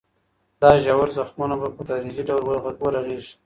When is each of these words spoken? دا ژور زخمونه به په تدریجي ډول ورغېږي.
دا 0.61 0.71
ژور 0.83 1.07
زخمونه 1.17 1.55
به 1.61 1.67
په 1.75 1.81
تدریجي 1.89 2.23
ډول 2.29 2.45
ورغېږي. 2.83 3.33